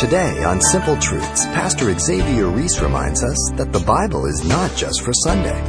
[0.00, 5.02] Today on Simple Truths, Pastor Xavier Reese reminds us that the Bible is not just
[5.02, 5.60] for Sunday.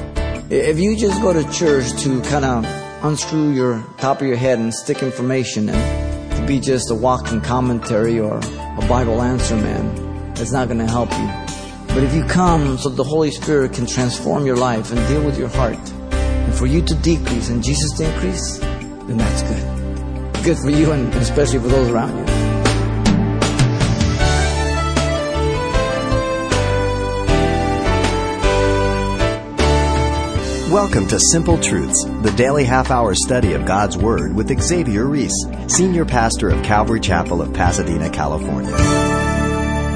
[0.50, 2.66] If you just go to church to kind of
[3.04, 7.42] unscrew your top of your head and stick information and to be just a walking
[7.42, 11.94] commentary or a Bible answer man, it's not going to help you.
[11.94, 15.38] But if you come so the Holy Spirit can transform your life and deal with
[15.38, 15.78] your heart,
[16.14, 20.44] and for you to decrease and Jesus to increase, then that's good.
[20.46, 22.31] Good for you and especially for those around you.
[30.72, 35.36] Welcome to Simple Truths, the daily half hour study of God's Word with Xavier Reese,
[35.68, 38.74] Senior Pastor of Calvary Chapel of Pasadena, California.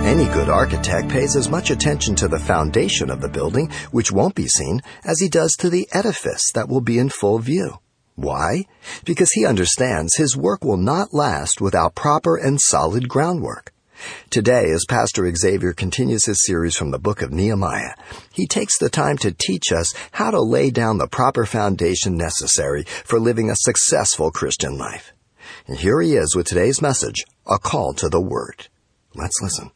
[0.03, 4.35] Any good architect pays as much attention to the foundation of the building, which won't
[4.35, 7.79] be seen, as he does to the edifice that will be in full view.
[8.15, 8.65] Why?
[9.05, 13.71] Because he understands his work will not last without proper and solid groundwork.
[14.30, 17.96] Today, as Pastor Xavier continues his series from the book of Nehemiah,
[18.32, 22.84] he takes the time to teach us how to lay down the proper foundation necessary
[23.04, 25.13] for living a successful Christian life.
[25.68, 28.68] And here he is with today's message, a call to the Word.
[29.13, 29.71] Let's listen.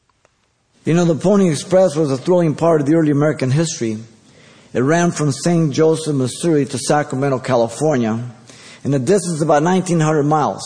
[0.85, 3.97] You know, the Pony Express was a thrilling part of the early American history.
[4.73, 5.73] It ran from St.
[5.73, 8.23] Joseph, Missouri to Sacramento, California,
[8.83, 10.63] and the distance is about 1,900 miles.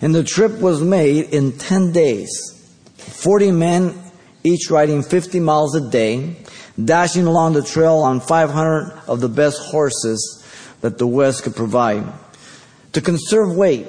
[0.00, 2.55] And the trip was made in 10 days.
[3.08, 3.94] 40 men,
[4.44, 6.36] each riding 50 miles a day,
[6.82, 10.44] dashing along the trail on 500 of the best horses
[10.80, 12.04] that the West could provide.
[12.92, 13.86] To conserve weight,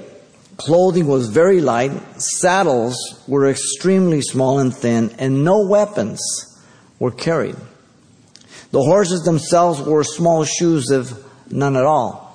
[0.57, 6.19] clothing was very light, saddles were extremely small and thin, and no weapons
[6.99, 7.55] were carried.
[8.71, 11.13] The horses themselves wore small shoes, if
[11.51, 12.27] none at all.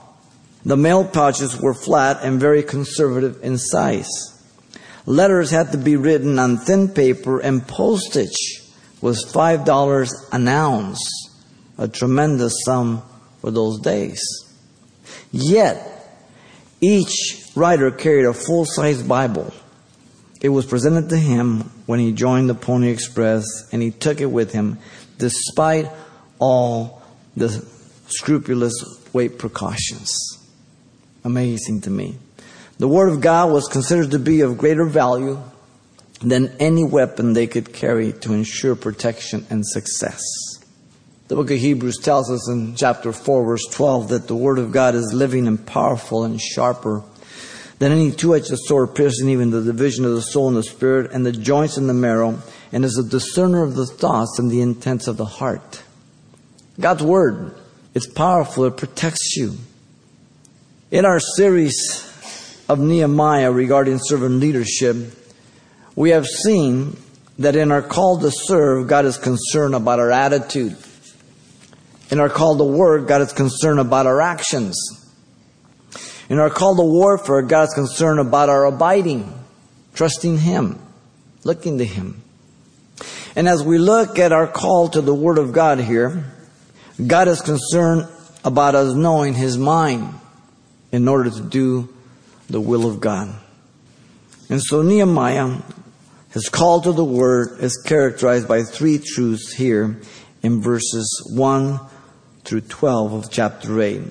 [0.64, 4.31] The mail pouches were flat and very conservative in size.
[5.06, 8.62] Letters had to be written on thin paper, and postage
[9.00, 11.30] was $5 an ounce,
[11.76, 13.02] a tremendous sum
[13.40, 14.22] for those days.
[15.32, 15.88] Yet,
[16.80, 19.52] each writer carried a full size Bible.
[20.40, 24.26] It was presented to him when he joined the Pony Express, and he took it
[24.26, 24.78] with him
[25.18, 25.88] despite
[26.38, 27.02] all
[27.36, 27.48] the
[28.08, 28.74] scrupulous
[29.12, 30.12] weight precautions.
[31.24, 32.18] Amazing to me.
[32.78, 35.40] The Word of God was considered to be of greater value
[36.20, 40.20] than any weapon they could carry to ensure protection and success.
[41.28, 44.72] The book of Hebrews tells us in chapter 4, verse 12, that the Word of
[44.72, 47.02] God is living and powerful and sharper
[47.78, 51.10] than any two edged sword, piercing even the division of the soul and the spirit
[51.12, 52.38] and the joints and the marrow,
[52.70, 55.82] and is a discerner of the thoughts and the intents of the heart.
[56.78, 57.54] God's Word
[57.94, 59.56] is powerful, it protects you.
[60.90, 62.11] In our series,
[62.72, 64.96] of Nehemiah regarding servant leadership,
[65.94, 66.96] we have seen
[67.38, 70.76] that in our call to serve, God is concerned about our attitude.
[72.10, 74.74] In our call to work, God is concerned about our actions.
[76.30, 79.30] In our call to warfare, God is concerned about our abiding,
[79.92, 80.80] trusting Him,
[81.44, 82.22] looking to Him.
[83.36, 86.24] And as we look at our call to the Word of God here,
[87.06, 88.08] God is concerned
[88.46, 90.14] about us knowing His mind
[90.90, 91.91] in order to do
[92.52, 93.34] the will of God.
[94.48, 95.58] And so Nehemiah,
[96.30, 100.00] his call to the word is characterized by three truths here
[100.42, 101.80] in verses 1
[102.44, 104.02] through 12 of chapter 8.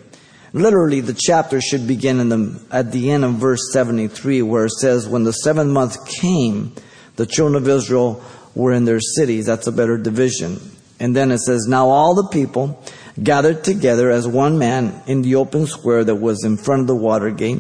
[0.53, 5.07] Literally, the chapter should begin the, at the end of verse 73, where it says,
[5.07, 6.73] When the seventh month came,
[7.15, 8.21] the children of Israel
[8.53, 9.45] were in their cities.
[9.45, 10.59] That's a better division.
[10.99, 12.83] And then it says, Now all the people
[13.21, 16.95] gathered together as one man in the open square that was in front of the
[16.95, 17.59] water gate.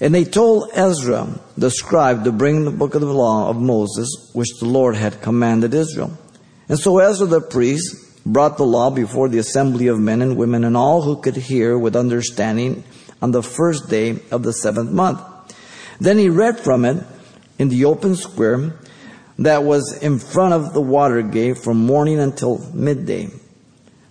[0.00, 4.30] And they told Ezra, the scribe, to bring the book of the law of Moses,
[4.34, 6.16] which the Lord had commanded Israel.
[6.68, 10.64] And so Ezra the priest brought the law before the assembly of men and women
[10.64, 12.84] and all who could hear with understanding
[13.22, 15.22] on the first day of the seventh month.
[16.00, 17.02] Then he read from it
[17.58, 18.74] in the open square
[19.38, 23.28] that was in front of the water gate from morning until midday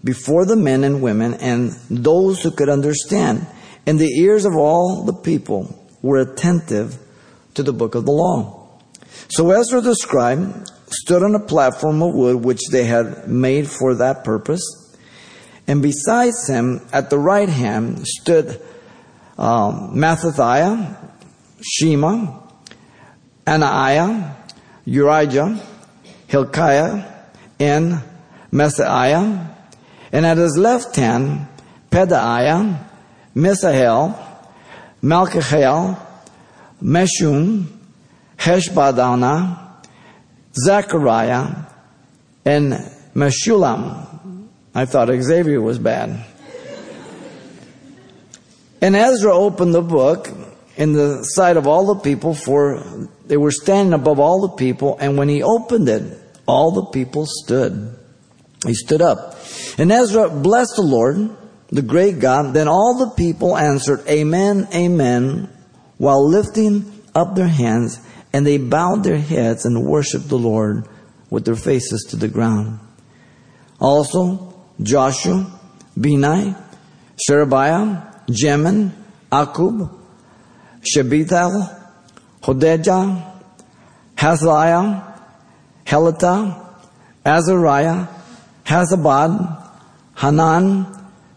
[0.04, 3.46] before the men and women and those who could understand
[3.86, 6.98] and the ears of all the people were attentive
[7.54, 8.68] to the book of the law.
[9.30, 13.96] So Ezra the scribe stood on a platform of wood which they had made for
[13.96, 14.64] that purpose,
[15.68, 18.62] and besides him at the right hand stood
[19.38, 20.00] um,
[21.62, 22.40] Shema,
[23.46, 24.36] Anaiah,
[24.86, 25.60] Urijah,
[26.28, 27.12] Hilkiah,
[27.60, 28.02] and
[28.52, 29.56] Maaseiah,
[30.12, 31.48] and at his left hand
[31.90, 32.88] Pedaiah,
[33.36, 34.18] Mishael,
[35.04, 36.00] Malchiel,
[36.82, 37.66] Meshullam,
[38.38, 39.60] Hashbadana,
[40.56, 41.66] Zechariah,
[42.46, 42.74] and
[43.14, 44.48] Meshullam.
[44.74, 46.26] I thought Xavier was bad.
[48.82, 50.30] and Ezra opened the book
[50.78, 52.84] in the sight of all the people, for
[53.26, 57.26] they were standing above all the people, and when he opened it, all the people
[57.26, 57.98] stood.
[58.66, 59.38] He stood up.
[59.78, 61.36] And Ezra blessed the Lord,
[61.70, 62.54] the great God.
[62.54, 65.50] Then all the people answered, Amen, Amen,
[65.98, 68.00] while lifting up their hands,
[68.34, 70.88] and they bowed their heads and worshiped the Lord
[71.30, 72.80] with their faces to the ground.
[73.80, 75.60] Also, Joshua,
[75.98, 76.62] Benai,
[77.18, 78.92] Sherebiah, Jamin,
[79.32, 79.90] Akkub,
[80.82, 81.92] Shebuthal,
[82.42, 83.42] Hodijah,
[84.16, 85.20] Hazaiah,
[85.86, 86.66] Helata,
[87.26, 88.08] Azariah,
[88.66, 89.72] Hazabad,
[90.18, 90.95] Hanan,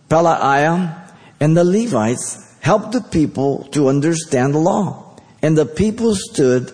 [0.08, 5.16] Pelaiah, and the Levites helped the people to understand the law.
[5.42, 6.72] And the people stood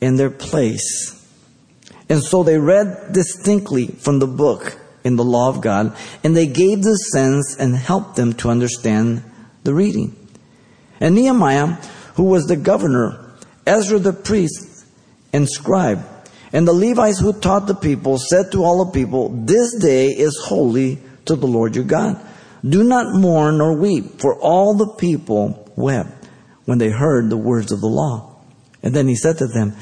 [0.00, 1.16] in their place.
[2.08, 6.46] And so they read distinctly from the book in the law of God, and they
[6.46, 9.22] gave the sense and helped them to understand
[9.62, 10.16] the reading.
[10.98, 11.78] And Nehemiah,
[12.14, 13.18] who was the governor,
[13.66, 14.84] Ezra the priest
[15.32, 16.04] and scribe,
[16.52, 20.36] and the Levites who taught the people said to all the people, This day is
[20.44, 22.20] holy to the Lord your God.
[22.68, 26.28] Do not mourn nor weep, for all the people wept
[26.64, 28.36] when they heard the words of the law.
[28.82, 29.74] And then he said to them,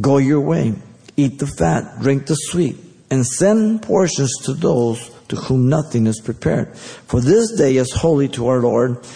[0.00, 0.74] Go your way,
[1.16, 2.76] eat the fat, drink the sweet,
[3.10, 6.76] and send portions to those to whom nothing is prepared.
[6.76, 9.06] For this day is holy to our Lord.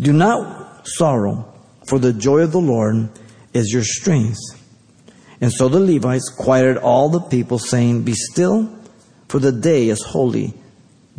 [0.00, 1.52] Do not sorrow,
[1.86, 3.08] for the joy of the Lord
[3.52, 4.38] is your strength.
[5.40, 8.78] And so the Levites quieted all the people, saying, Be still,
[9.28, 10.54] for the day is holy.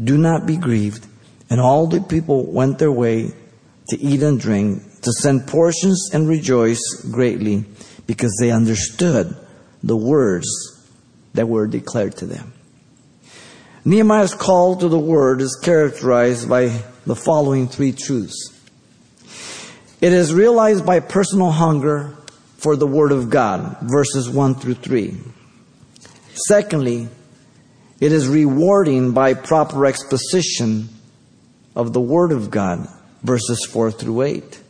[0.01, 1.07] Do not be grieved.
[1.49, 3.31] And all the people went their way
[3.89, 6.81] to eat and drink, to send portions and rejoice
[7.11, 7.65] greatly,
[8.07, 9.35] because they understood
[9.83, 10.47] the words
[11.33, 12.53] that were declared to them.
[13.85, 18.49] Nehemiah's call to the word is characterized by the following three truths.
[19.99, 22.15] It is realized by personal hunger
[22.57, 25.17] for the Word of God, verses 1 through 3.
[26.33, 27.09] Secondly,
[27.99, 30.89] it is rewarding by proper exposition
[31.75, 32.87] of the Word of God,
[33.21, 34.61] verses 4 through 8.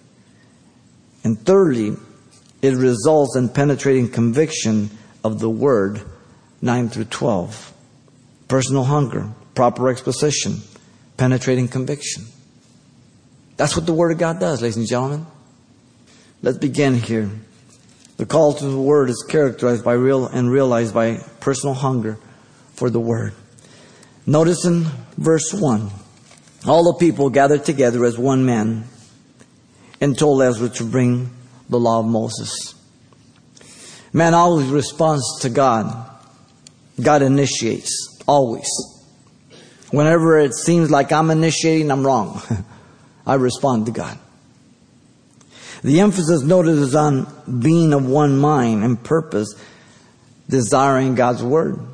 [1.23, 1.95] And thirdly,
[2.61, 4.89] it results in penetrating conviction
[5.23, 6.01] of the Word,
[6.61, 7.73] 9 through 12.
[8.47, 10.57] Personal hunger, proper exposition,
[11.17, 12.25] penetrating conviction.
[13.57, 15.25] That's what the Word of God does, ladies and gentlemen.
[16.41, 17.29] Let's begin here.
[18.17, 22.17] The call to the Word is characterized by real and realized by personal hunger
[22.83, 23.33] for the Word.
[24.25, 24.83] Notice in
[25.17, 25.89] verse 1
[26.67, 28.83] all the people gathered together as one man
[30.01, 31.29] and told Ezra to bring
[31.69, 32.75] the law of Moses.
[34.11, 36.09] Man always responds to God.
[37.01, 38.67] God initiates, always.
[39.91, 42.41] Whenever it seems like I'm initiating, I'm wrong.
[43.25, 44.19] I respond to God.
[45.85, 49.55] The emphasis noted is on being of one mind and purpose,
[50.49, 51.92] desiring God's Word.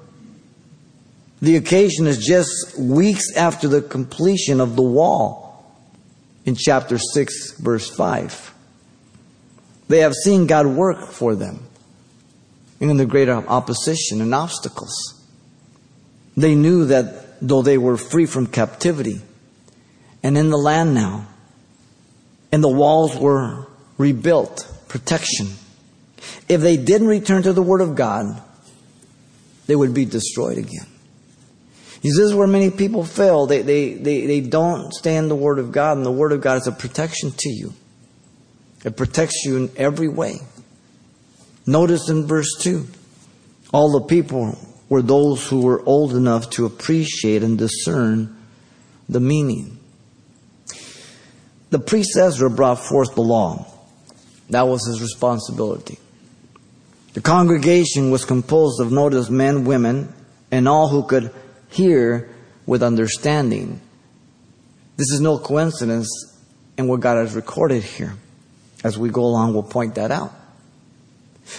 [1.41, 5.65] The occasion is just weeks after the completion of the wall
[6.45, 8.53] in chapter 6, verse 5.
[9.87, 11.65] They have seen God work for them
[12.79, 14.93] in the great opposition and obstacles.
[16.35, 19.21] They knew that though they were free from captivity
[20.21, 21.27] and in the land now,
[22.51, 23.67] and the walls were
[23.97, 25.47] rebuilt, protection.
[26.49, 28.41] If they didn't return to the Word of God,
[29.67, 30.87] they would be destroyed again.
[32.01, 33.45] This is where many people fail.
[33.45, 36.61] They, they, they, they don't stand the Word of God, and the Word of God
[36.61, 37.73] is a protection to you.
[38.85, 40.39] It protects you in every way.
[41.65, 42.87] Notice in verse 2
[43.71, 48.35] all the people were those who were old enough to appreciate and discern
[49.07, 49.77] the meaning.
[51.69, 53.67] The priest Ezra brought forth the law.
[54.49, 55.99] That was his responsibility.
[57.13, 60.11] The congregation was composed of notice men, women,
[60.51, 61.31] and all who could
[61.69, 62.29] hear
[62.65, 63.81] with understanding.
[64.97, 66.09] This is no coincidence
[66.77, 68.15] in what God has recorded here.
[68.83, 70.33] As we go along, we'll point that out.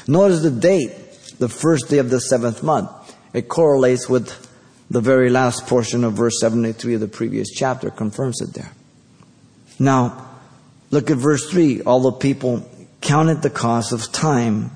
[0.06, 0.92] Notice the date,
[1.38, 2.90] the first day of the seventh month.
[3.32, 4.48] It correlates with
[4.90, 8.72] the very last portion of verse 73 of the previous chapter, confirms it there.
[9.78, 10.28] Now,
[10.90, 11.82] look at verse 3.
[11.82, 12.68] All the people
[13.00, 14.70] counted the cost of time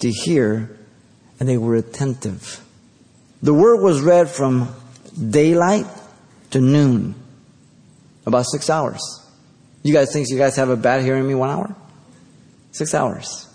[0.00, 0.78] to hear,
[1.38, 2.64] and they were attentive.
[3.42, 4.74] The word was read from
[5.30, 5.86] daylight
[6.50, 7.14] to noon,
[8.26, 9.00] about six hours.
[9.82, 11.74] You guys think you guys have a bad hearing me one hour?
[12.72, 13.46] Six hours.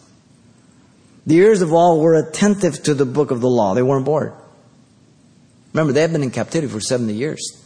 [1.27, 3.73] The ears of all were attentive to the book of the law.
[3.73, 4.33] They weren't bored.
[5.73, 7.61] Remember, they had been in captivity for 70 years.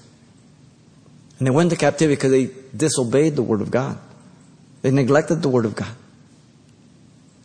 [1.37, 3.97] And they went to captivity because they disobeyed the word of God.
[4.81, 5.95] They neglected the word of God.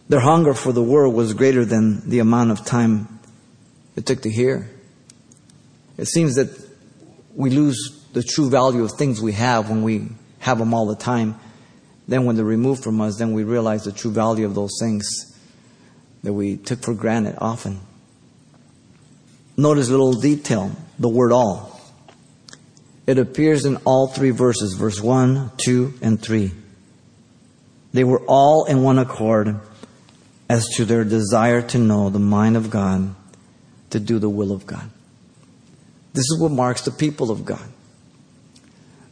[0.09, 3.21] Their hunger for the word was greater than the amount of time
[3.97, 4.71] it took to hear.
[5.97, 6.49] It seems that
[7.35, 10.09] we lose the true value of things we have when we
[10.39, 11.39] have them all the time.
[12.07, 15.07] Then, when they're removed from us, then we realize the true value of those things
[16.23, 17.81] that we took for granted often.
[19.57, 21.81] Notice a little detail the word all.
[23.07, 26.51] It appears in all three verses verse 1, 2, and 3.
[27.93, 29.61] They were all in one accord
[30.49, 33.15] as to their desire to know the mind of God,
[33.95, 34.91] to do the will of God.
[36.15, 37.65] This is what marks the people of God.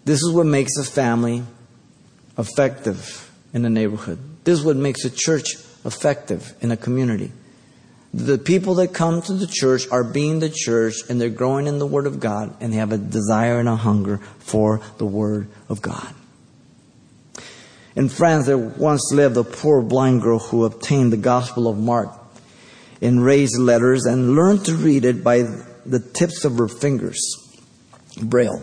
[0.04, 1.44] This is what makes a family
[2.36, 4.18] effective in a neighborhood.
[4.42, 7.30] This is what makes a church effective in a community.
[8.12, 11.78] The people that come to the church are being the church and they're growing in
[11.78, 15.48] the Word of God and they have a desire and a hunger for the Word
[15.68, 16.12] of God.
[17.94, 22.21] In France, there once lived a poor blind girl who obtained the Gospel of Mark
[23.02, 25.42] in raised letters and learned to read it by
[25.84, 27.20] the tips of her fingers,
[28.22, 28.62] braille.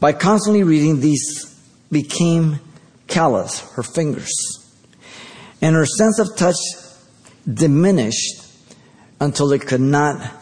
[0.00, 1.56] By constantly reading, these
[1.92, 2.58] became
[3.06, 4.32] callous, her fingers.
[5.62, 6.56] And her sense of touch
[7.50, 8.42] diminished
[9.20, 10.32] until it could not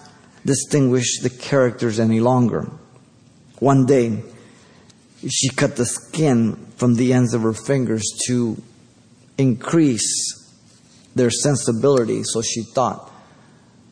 [0.47, 2.67] distinguish the characters any longer.
[3.59, 4.23] One day,
[5.29, 8.61] she cut the skin from the ends of her fingers to
[9.37, 10.42] increase
[11.15, 13.11] their sensibility, so she thought.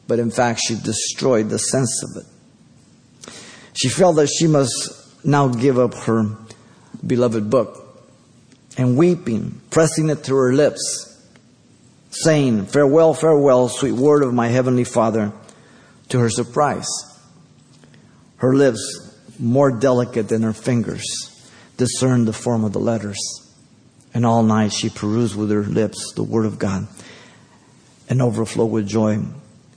[0.07, 3.33] But in fact, she destroyed the sense of it.
[3.75, 6.37] She felt that she must now give up her
[7.07, 7.87] beloved book.
[8.77, 10.81] And weeping, pressing it to her lips,
[12.11, 15.33] saying, Farewell, farewell, sweet word of my heavenly Father,
[16.09, 16.89] to her surprise.
[18.37, 21.05] Her lips, more delicate than her fingers,
[21.77, 23.19] discerned the form of the letters.
[24.15, 26.89] And all night she perused with her lips the word of God
[28.11, 29.19] and overflow with joy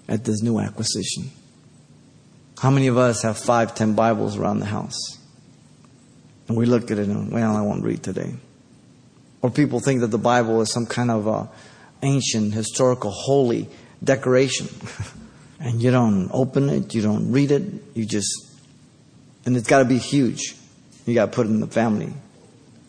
[0.09, 1.31] at this new acquisition.
[2.59, 4.97] How many of us have five, ten Bibles around the house?
[6.47, 8.33] And we look at it and, well, I won't read today.
[9.41, 11.49] Or people think that the Bible is some kind of
[12.01, 13.69] ancient, historical, holy
[14.03, 14.67] decoration.
[15.59, 17.63] and you don't open it, you don't read it,
[17.93, 18.29] you just,
[19.45, 20.55] and it's got to be huge.
[21.05, 22.13] You got to put it in the family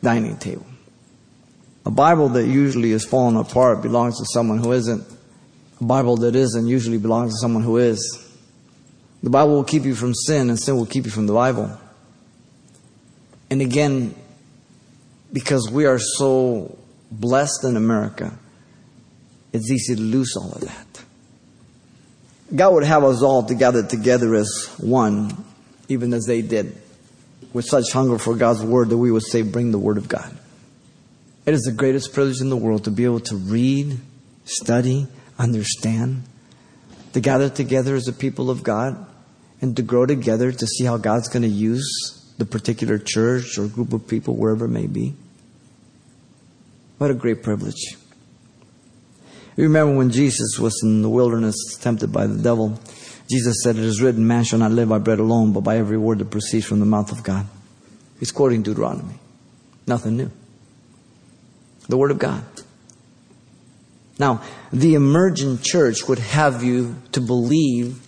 [0.03, 0.67] dining table.
[1.87, 5.05] A Bible that usually is falling apart belongs to someone who isn't.
[5.81, 8.21] A Bible that isn't usually belongs to someone who is.
[9.23, 11.79] The Bible will keep you from sin, and sin will keep you from the Bible.
[13.51, 14.15] And again,
[15.33, 16.79] because we are so
[17.11, 18.39] blessed in America,
[19.53, 21.05] it's easy to lose all of that.
[22.55, 25.45] God would have us all together together as one,
[25.89, 26.77] even as they did,
[27.53, 30.37] with such hunger for God's word that we would say, Bring the word of God.
[31.47, 33.99] It is the greatest privilege in the world to be able to read,
[34.45, 35.07] study,
[35.39, 36.25] understand,
[37.13, 39.07] to gather together as a people of God,
[39.61, 43.67] and to grow together to see how God's going to use the particular church or
[43.67, 45.15] group of people, wherever it may be.
[46.99, 47.97] What a great privilege.
[49.57, 52.81] You remember when Jesus was in the wilderness tempted by the devil,
[53.31, 55.97] Jesus said, It is written, Man shall not live by bread alone, but by every
[55.97, 57.47] word that proceeds from the mouth of God.
[58.19, 59.15] He's quoting Deuteronomy.
[59.87, 60.31] Nothing new.
[61.89, 62.45] The Word of God.
[64.19, 64.43] Now,
[64.73, 68.01] the emergent church would have you to believe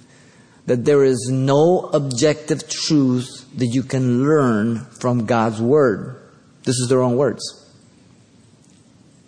[0.66, 6.20] that there is no objective truth that you can learn from God's Word.
[6.64, 7.42] This is their own words.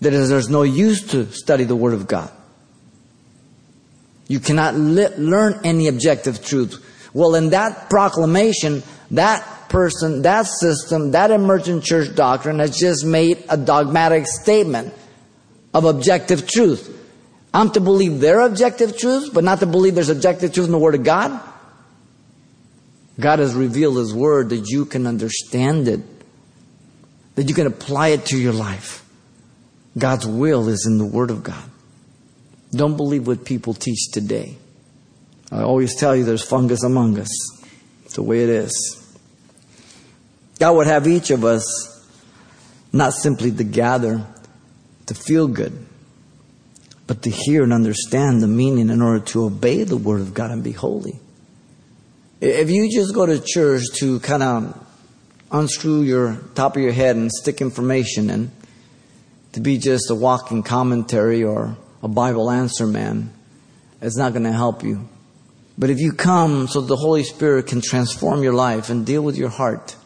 [0.00, 2.30] That is, there's no use to study the Word of God.
[4.28, 6.84] You cannot li- learn any objective truth.
[7.14, 8.82] Well, in that proclamation,
[9.12, 14.92] that person, that system, that emergent church doctrine has just made a dogmatic statement
[15.74, 16.94] of objective truth.
[17.52, 20.78] I'm to believe their objective truths, but not to believe there's objective truth in the
[20.78, 21.40] Word of God?
[23.18, 26.00] God has revealed His Word that you can understand it,
[27.34, 29.04] that you can apply it to your life.
[29.96, 31.64] God's will is in the Word of God.
[32.70, 34.56] Don't believe what people teach today.
[35.50, 37.30] I always tell you there's fungus among us.
[38.04, 39.16] It's the way it is.
[40.58, 41.64] God would have each of us
[42.92, 44.26] not simply to gather
[45.08, 45.86] to feel good,
[47.06, 50.50] but to hear and understand the meaning in order to obey the Word of God
[50.50, 51.18] and be holy.
[52.40, 54.86] If you just go to church to kind of
[55.50, 58.50] unscrew your top of your head and stick information in,
[59.52, 63.32] to be just a walking commentary or a Bible answer man,
[64.00, 65.08] it's not going to help you.
[65.78, 69.36] But if you come so the Holy Spirit can transform your life and deal with
[69.36, 69.96] your heart,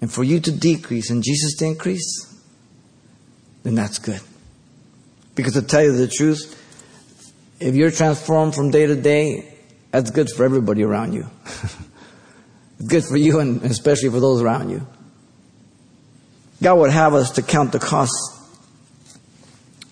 [0.00, 2.32] and for you to decrease and Jesus to increase,
[3.62, 4.20] then that's good.
[5.36, 6.54] Because to tell you the truth,
[7.60, 9.54] if you're transformed from day to day,
[9.92, 11.30] that's good for everybody around you.
[12.78, 14.84] it's good for you and especially for those around you.
[16.62, 18.12] God would have us to count the cost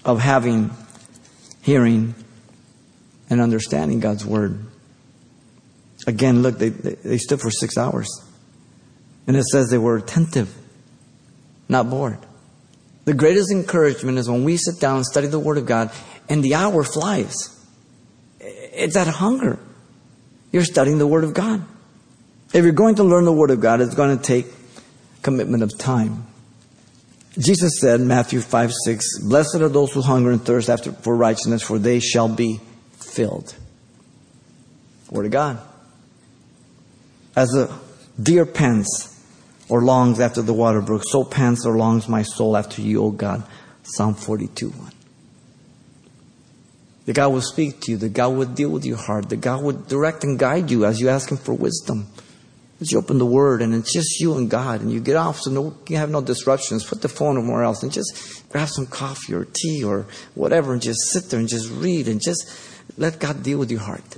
[0.04, 0.70] of having,
[1.62, 2.14] hearing,
[3.30, 4.66] and understanding God's Word.
[6.06, 8.08] Again, look, they, they, they stood for six hours.
[9.26, 10.54] And it says they were attentive,
[11.68, 12.18] not bored.
[13.04, 15.90] The greatest encouragement is when we sit down and study the Word of God
[16.28, 17.50] and the hour flies.
[18.40, 19.58] It's that hunger.
[20.52, 21.64] You're studying the Word of God.
[22.52, 24.46] If you're going to learn the Word of God, it's going to take
[25.23, 26.26] commitment of time.
[27.37, 31.62] Jesus said, Matthew 5 6, Blessed are those who hunger and thirst after for righteousness,
[31.62, 32.61] for they shall be
[32.92, 33.54] filled.
[35.11, 35.61] Word of God.
[37.37, 37.76] As a
[38.23, 39.13] deer pants
[39.68, 43.11] or longs after the water brook, so pants or longs my soul after you, O
[43.11, 43.44] God.
[43.85, 44.92] Psalm 42 1.
[47.06, 49.62] That God will speak to you, that God would deal with your heart, that God
[49.62, 52.06] would direct and guide you as you ask Him for wisdom.
[52.80, 55.40] As you open the Word and it's just you and God, and you get off
[55.40, 58.87] so no, you have no disruptions, put the phone somewhere else and just grab some
[58.87, 62.50] coffee or tea or whatever and just sit there and just read and just
[62.97, 64.16] let God deal with your heart.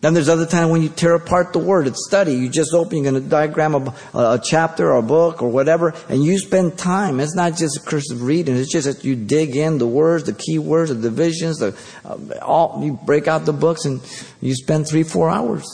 [0.00, 1.88] Then there's other time when you tear apart the word.
[1.88, 2.32] It's study.
[2.34, 5.92] You just open, you're going to diagram a, a, chapter or a book or whatever,
[6.08, 7.18] and you spend time.
[7.18, 8.56] It's not just a cursive reading.
[8.56, 12.16] It's just that you dig in the words, the key words, the divisions, the, uh,
[12.42, 14.00] all, you break out the books and
[14.40, 15.66] you spend three, four hours.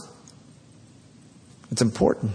[1.71, 2.33] It's important.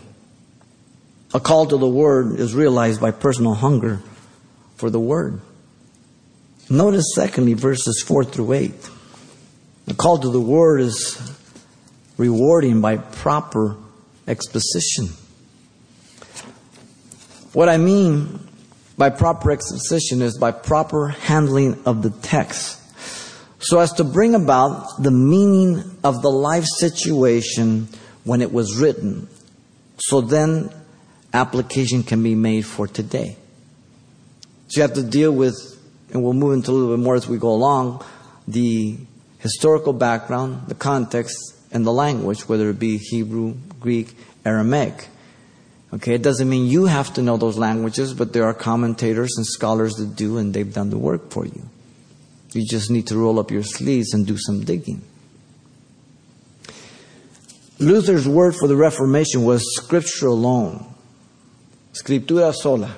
[1.34, 4.00] A call to the word is realized by personal hunger
[4.76, 5.42] for the word.
[6.70, 8.90] Notice secondly verses four through eight.
[9.86, 11.29] The call to the word is
[12.20, 13.76] rewarding by proper
[14.28, 15.08] exposition.
[17.54, 18.48] What I mean
[18.96, 22.80] by proper exposition is by proper handling of the text
[23.60, 27.88] so as to bring about the meaning of the life situation
[28.24, 29.28] when it was written.
[29.98, 30.70] So then
[31.34, 33.36] application can be made for today.
[34.68, 35.56] So you have to deal with,
[36.12, 38.04] and we'll move into a little bit more as we go along,
[38.48, 38.98] the
[39.40, 41.36] historical background, the context,
[41.72, 45.08] and the language, whether it be Hebrew, Greek, Aramaic.
[45.94, 49.46] Okay, it doesn't mean you have to know those languages, but there are commentators and
[49.46, 51.70] scholars that do, and they've done the work for you.
[52.52, 55.02] You just need to roll up your sleeves and do some digging.
[57.80, 60.94] Luther's word for the Reformation was scripture alone.
[61.94, 62.96] Scriptura sola.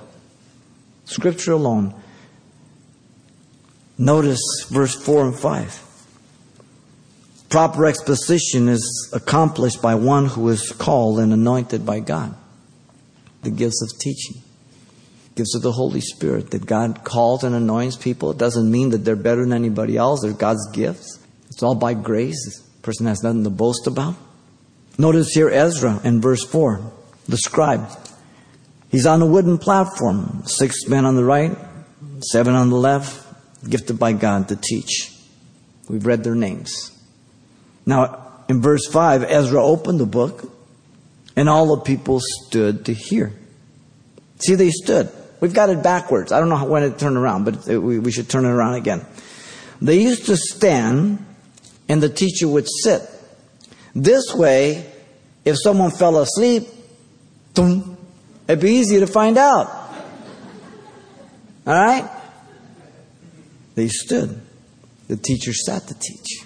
[1.05, 1.93] Scripture alone.
[3.97, 5.90] Notice verse 4 and 5.
[7.51, 12.33] Proper exposition is accomplished by one who is called and anointed by God.
[13.43, 14.41] The gifts of teaching,
[15.35, 18.31] gifts of the Holy Spirit that God calls and anoints people.
[18.31, 20.21] It doesn't mean that they're better than anybody else.
[20.21, 21.19] They're God's gifts.
[21.49, 22.61] It's all by grace.
[22.61, 24.15] The person has nothing to boast about.
[24.97, 26.89] Notice here Ezra in verse 4,
[27.27, 27.85] the scribe.
[28.89, 31.57] He's on a wooden platform, six men on the right,
[32.31, 33.27] seven on the left,
[33.69, 35.11] gifted by God to teach.
[35.89, 36.97] We've read their names.
[37.85, 40.51] Now, in verse 5, Ezra opened the book,
[41.35, 43.33] and all the people stood to hear.
[44.39, 45.09] See, they stood.
[45.39, 46.31] We've got it backwards.
[46.31, 49.05] I don't know when it turned around, but we should turn it around again.
[49.81, 51.25] They used to stand,
[51.89, 53.01] and the teacher would sit.
[53.95, 54.85] This way,
[55.43, 56.67] if someone fell asleep,
[57.57, 59.67] it'd be easy to find out.
[61.65, 62.09] All right?
[63.73, 64.39] They stood.
[65.07, 66.45] The teacher sat to teach.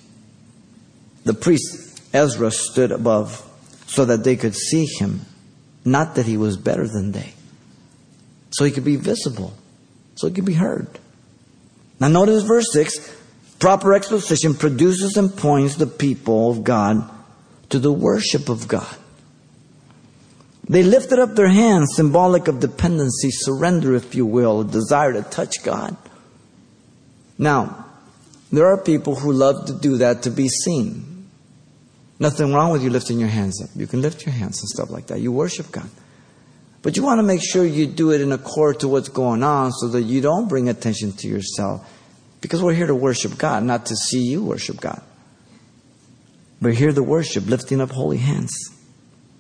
[1.26, 3.44] The priest Ezra stood above
[3.88, 5.22] so that they could see him,
[5.84, 7.34] not that he was better than they.
[8.52, 9.54] So he could be visible,
[10.16, 10.88] so he could be heard.
[12.00, 13.14] Now notice verse 6
[13.60, 17.10] proper exposition produces and points the people of God
[17.70, 18.96] to the worship of God.
[20.68, 25.22] They lifted up their hands, symbolic of dependency, surrender, if you will, a desire to
[25.22, 25.96] touch God.
[27.38, 27.86] Now,
[28.52, 31.05] there are people who love to do that to be seen.
[32.18, 33.70] Nothing wrong with you lifting your hands up.
[33.76, 35.20] You can lift your hands and stuff like that.
[35.20, 35.90] You worship God.
[36.82, 39.72] But you want to make sure you do it in accord to what's going on
[39.72, 41.92] so that you don't bring attention to yourself.
[42.42, 45.02] Because we're here to worship God, not to see you worship God.
[46.62, 48.54] We're here to worship, lifting up holy hands.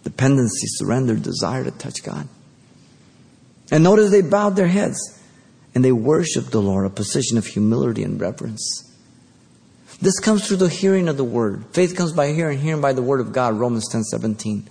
[0.03, 2.27] Dependency, surrender, desire to touch God.
[3.71, 4.99] And notice they bowed their heads.
[5.75, 8.84] and they worshiped the Lord, a position of humility and reverence.
[10.01, 11.65] This comes through the hearing of the word.
[11.71, 14.69] Faith comes by hearing, hearing by the word of God, Romans 10 17.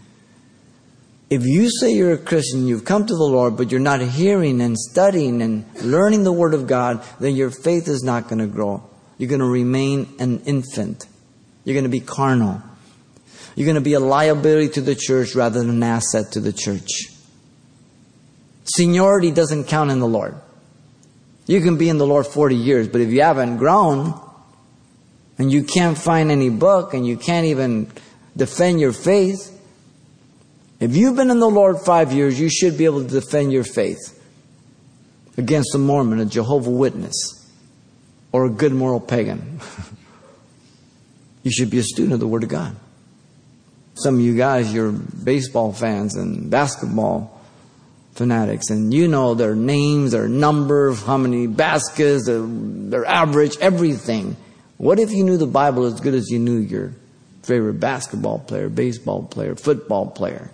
[1.30, 4.60] If you say you're a Christian, you've come to the Lord, but you're not hearing
[4.60, 8.46] and studying and learning the word of God, then your faith is not going to
[8.46, 8.88] grow.
[9.16, 11.06] You're going to remain an infant.
[11.64, 12.62] You're going to be carnal.
[13.56, 16.52] You're going to be a liability to the church rather than an asset to the
[16.52, 17.08] church.
[18.64, 20.34] Seniority doesn't count in the Lord.
[21.46, 24.20] You can be in the Lord 40 years, but if you haven't grown
[25.38, 27.90] and you can't find any book and you can't even
[28.36, 29.50] defend your faith,
[30.80, 33.64] if you've been in the Lord five years, you should be able to defend your
[33.64, 34.20] faith
[35.36, 37.48] against a Mormon, a Jehovah Witness,
[38.32, 39.60] or a good moral pagan.
[41.42, 42.76] you should be a student of the Word of God.
[43.94, 47.30] Some of you guys, you're baseball fans and basketball
[48.14, 54.36] fanatics, and you know their names, their numbers, how many baskets, their, their average, everything.
[54.84, 56.92] What if you knew the Bible as good as you knew your
[57.42, 60.50] favorite basketball player, baseball player, football player?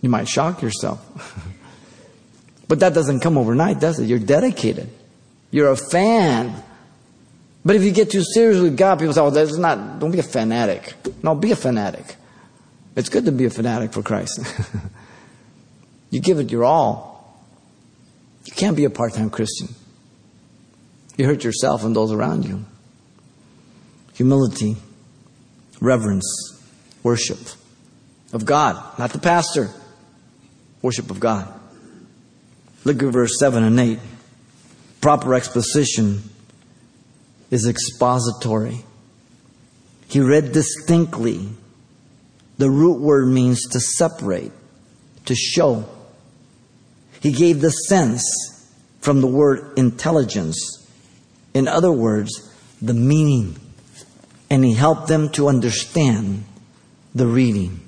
[0.00, 1.04] You might shock yourself.
[2.68, 4.04] but that doesn't come overnight, does it?
[4.04, 4.88] You're dedicated.
[5.50, 6.54] You're a fan.
[7.64, 10.20] But if you get too serious with God, people say, oh, that's not, don't be
[10.20, 10.94] a fanatic.
[11.20, 12.14] No, be a fanatic.
[12.94, 14.38] It's good to be a fanatic for Christ.
[16.10, 17.42] you give it your all.
[18.44, 19.74] You can't be a part time Christian.
[21.16, 22.64] You hurt yourself and those around you.
[24.14, 24.76] Humility,
[25.80, 26.60] reverence,
[27.02, 27.38] worship
[28.32, 29.70] of God, not the pastor
[30.84, 31.48] worship of God.
[32.84, 33.98] Look at verse 7 and 8.
[35.00, 36.22] Proper exposition
[37.50, 38.84] is expository.
[40.08, 41.48] He read distinctly.
[42.58, 44.52] The root word means to separate,
[45.24, 45.88] to show.
[47.20, 48.22] He gave the sense
[49.00, 50.86] from the word intelligence.
[51.54, 53.56] In other words, the meaning.
[54.54, 56.44] And he helped them to understand
[57.12, 57.80] the reading,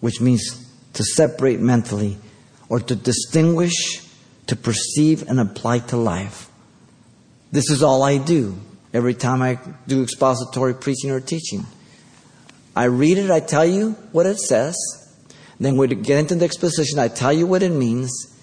[0.00, 2.16] which means to separate mentally,
[2.70, 4.00] or to distinguish,
[4.46, 6.48] to perceive, and apply to life.
[7.50, 8.58] This is all I do
[8.94, 11.66] every time I do expository preaching or teaching.
[12.74, 14.74] I read it, I tell you what it says,
[15.60, 18.34] then we get into the exposition, I tell you what it means,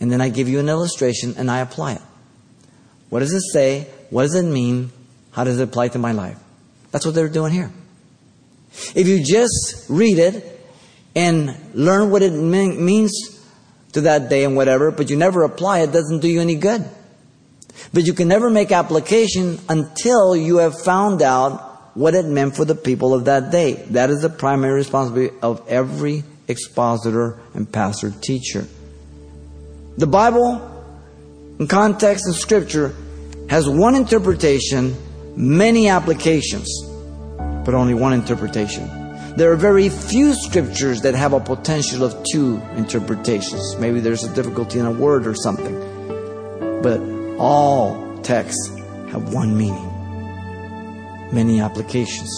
[0.00, 2.02] and then I give you an illustration and I apply it.
[3.08, 3.86] What does it say?
[4.10, 4.90] What does it mean?
[5.30, 6.38] How does it apply to my life?
[6.90, 7.70] That's what they're doing here.
[8.94, 10.60] If you just read it
[11.14, 13.12] and learn what it means
[13.92, 16.84] to that day and whatever, but you never apply it, doesn't do you any good.
[17.92, 22.64] But you can never make application until you have found out what it meant for
[22.64, 23.74] the people of that day.
[23.90, 28.66] That is the primary responsibility of every expositor and pastor teacher.
[29.96, 30.62] The Bible,
[31.58, 32.94] in context and scripture,
[33.48, 34.96] has one interpretation,
[35.38, 36.68] many applications,
[37.64, 38.86] but only one interpretation.
[39.36, 43.76] There are very few scriptures that have a potential of two interpretations.
[43.78, 45.78] Maybe there's a difficulty in a word or something.
[46.82, 47.00] But
[47.38, 48.68] all texts
[49.12, 49.88] have one meaning,
[51.32, 52.34] many applications.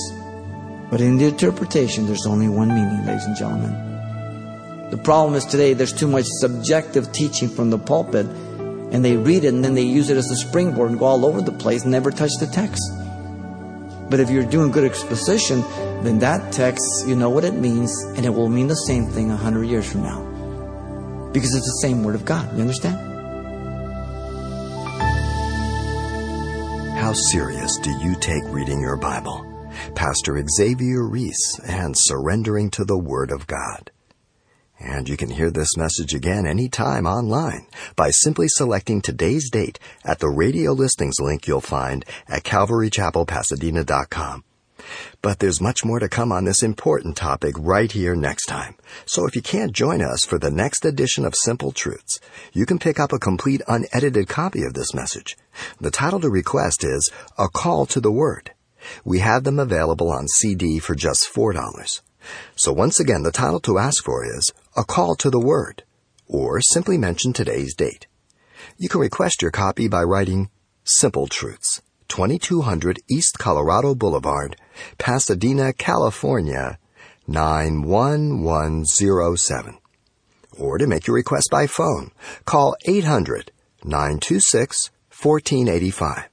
[0.91, 4.91] But in the interpretation, there's only one meaning, ladies and gentlemen.
[4.91, 8.27] The problem is today there's too much subjective teaching from the pulpit,
[8.93, 11.25] and they read it and then they use it as a springboard and go all
[11.25, 12.83] over the place and never touch the text.
[14.11, 15.63] But if you're doing good exposition,
[16.03, 19.31] then that text, you know what it means, and it will mean the same thing
[19.31, 20.21] a hundred years from now.
[21.33, 22.53] Because it's the same Word of God.
[22.57, 22.97] You understand?
[26.99, 29.47] How serious do you take reading your Bible?
[29.95, 33.91] Pastor Xavier Reese and surrendering to the Word of God.
[34.81, 37.67] And you can hear this message again anytime online
[37.97, 44.45] by simply selecting today's date at the radio listings link you'll find at calvarychapelpasadena.com.
[45.21, 48.77] But there's much more to come on this important topic right here next time.
[49.05, 52.19] So if you can't join us for the next edition of Simple Truths,
[52.55, 55.37] you can pick up a complete unedited copy of this message.
[55.79, 58.53] The title to request is A Call to the Word.
[59.05, 62.01] We have them available on CD for just $4.
[62.55, 65.83] So once again, the title to ask for is A Call to the Word,
[66.29, 68.07] or simply mention today's date.
[68.79, 70.49] You can request your copy by writing
[70.85, 74.55] Simple Truths, 2200 East Colorado Boulevard,
[74.97, 76.79] Pasadena, California,
[77.27, 79.79] 91107.
[80.57, 82.13] Or to make your request by phone,
[82.45, 83.51] call 800
[83.83, 86.29] 926 1485.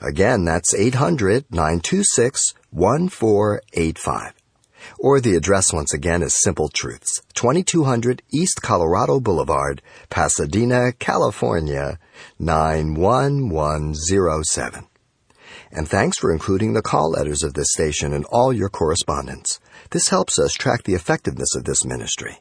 [0.00, 4.32] Again, that's 800 926 1485.
[4.98, 11.98] Or the address once again is Simple Truths, 2200 East Colorado Boulevard, Pasadena, California,
[12.38, 14.86] 91107.
[15.72, 19.58] And thanks for including the call letters of this station in all your correspondence.
[19.90, 22.40] This helps us track the effectiveness of this ministry.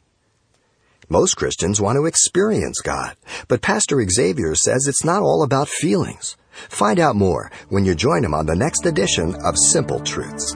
[1.10, 3.16] Most Christians want to experience God,
[3.48, 6.38] but Pastor Xavier says it's not all about feelings.
[6.70, 10.56] Find out more when you join him on the next edition of Simple Truths.